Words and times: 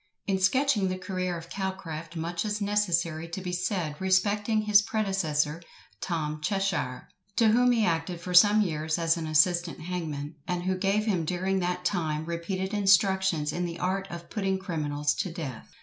In 0.25 0.39
sketching 0.39 0.87
the 0.87 0.97
career 0.97 1.37
of 1.37 1.51
Calcraft, 1.51 2.15
much 2.15 2.43
is 2.43 2.59
necessary 2.59 3.27
to 3.27 3.39
be 3.39 3.51
said 3.51 3.95
respecting 3.99 4.63
his 4.63 4.81
predecessor, 4.81 5.61
TOM 6.01 6.41
CHESHIRE, 6.41 7.07
to 7.35 7.49
whom 7.49 7.71
he 7.71 7.85
acted 7.85 8.19
for 8.19 8.33
some 8.33 8.61
years 8.61 8.97
as 8.97 9.15
an 9.15 9.27
assistant 9.27 9.79
hangman, 9.81 10.37
and 10.47 10.63
who 10.63 10.75
gave 10.75 11.05
him 11.05 11.23
during 11.23 11.59
that 11.59 11.85
time 11.85 12.25
repeated 12.25 12.73
instructions 12.73 13.53
in 13.53 13.63
the 13.65 13.77
art 13.77 14.07
of 14.09 14.27
putting 14.27 14.57
criminals 14.57 15.13
to 15.13 15.31
death. 15.31 15.69